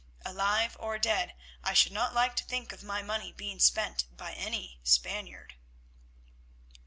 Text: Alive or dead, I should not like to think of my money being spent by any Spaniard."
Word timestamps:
Alive 0.25 0.75
or 0.79 0.97
dead, 0.97 1.35
I 1.63 1.75
should 1.75 1.91
not 1.91 2.11
like 2.15 2.35
to 2.37 2.43
think 2.43 2.71
of 2.71 2.81
my 2.81 3.03
money 3.03 3.31
being 3.31 3.59
spent 3.59 4.05
by 4.17 4.31
any 4.33 4.79
Spaniard." 4.83 5.53